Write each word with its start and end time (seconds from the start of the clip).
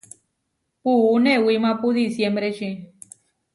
Puú 0.81 1.09
newímapu 1.25 1.87
disiémbreči. 1.97 2.69